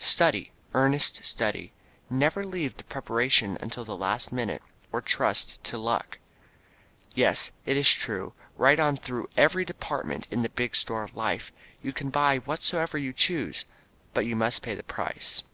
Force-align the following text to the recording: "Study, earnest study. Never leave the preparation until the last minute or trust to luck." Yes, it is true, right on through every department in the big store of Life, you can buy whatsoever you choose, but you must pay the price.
"Study, 0.00 0.50
earnest 0.74 1.24
study. 1.24 1.72
Never 2.10 2.42
leave 2.44 2.76
the 2.76 2.82
preparation 2.82 3.56
until 3.60 3.84
the 3.84 3.94
last 3.96 4.32
minute 4.32 4.60
or 4.90 5.00
trust 5.00 5.62
to 5.62 5.78
luck." 5.78 6.18
Yes, 7.14 7.52
it 7.64 7.76
is 7.76 7.88
true, 7.88 8.32
right 8.56 8.80
on 8.80 8.96
through 8.96 9.30
every 9.36 9.64
department 9.64 10.26
in 10.32 10.42
the 10.42 10.48
big 10.48 10.74
store 10.74 11.04
of 11.04 11.14
Life, 11.14 11.52
you 11.80 11.92
can 11.92 12.10
buy 12.10 12.38
whatsoever 12.38 12.98
you 12.98 13.12
choose, 13.12 13.64
but 14.14 14.26
you 14.26 14.34
must 14.34 14.62
pay 14.62 14.74
the 14.74 14.82
price. 14.82 15.44